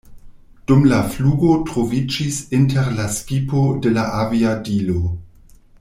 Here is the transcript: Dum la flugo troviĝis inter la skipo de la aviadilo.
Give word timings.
Dum 0.69 0.79
la 0.91 1.01
flugo 1.15 1.51
troviĝis 1.67 2.41
inter 2.61 2.91
la 3.01 3.05
skipo 3.19 3.65
de 3.85 3.93
la 3.99 4.11
aviadilo. 4.23 4.99